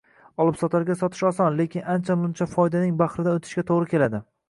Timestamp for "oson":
1.29-1.53